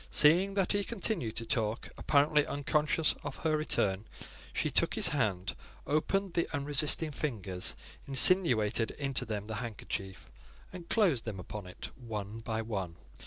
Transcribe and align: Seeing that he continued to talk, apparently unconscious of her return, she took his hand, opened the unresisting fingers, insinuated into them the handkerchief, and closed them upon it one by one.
Seeing 0.09 0.55
that 0.55 0.71
he 0.71 0.83
continued 0.83 1.35
to 1.35 1.45
talk, 1.45 1.89
apparently 1.95 2.43
unconscious 2.43 3.13
of 3.23 3.35
her 3.45 3.55
return, 3.55 4.05
she 4.51 4.71
took 4.71 4.95
his 4.95 5.09
hand, 5.09 5.55
opened 5.85 6.33
the 6.33 6.49
unresisting 6.55 7.11
fingers, 7.11 7.75
insinuated 8.07 8.89
into 8.97 9.25
them 9.25 9.45
the 9.45 9.57
handkerchief, 9.61 10.31
and 10.73 10.89
closed 10.89 11.23
them 11.25 11.39
upon 11.39 11.67
it 11.67 11.89
one 11.95 12.39
by 12.39 12.63
one. 12.63 12.95